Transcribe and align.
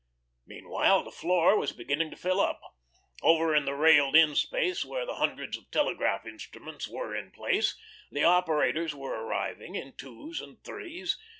Meanwhile 0.47 1.03
the 1.03 1.11
floor 1.11 1.55
was 1.59 1.73
beginning 1.73 2.09
to 2.09 2.17
fill 2.17 2.39
up. 2.39 2.59
Over 3.21 3.55
in 3.55 3.65
the 3.65 3.75
railed 3.75 4.15
in 4.15 4.33
space, 4.33 4.83
where 4.83 5.05
the 5.05 5.17
hundreds 5.17 5.55
of 5.59 5.69
telegraph 5.69 6.25
instruments 6.25 6.87
were 6.87 7.15
in 7.15 7.29
place, 7.29 7.77
the 8.09 8.23
operators 8.23 8.95
were 8.95 9.13
arriving 9.23 9.75
in 9.75 9.93
twos 9.93 10.41
and 10.41 10.59
threes. 10.63 11.19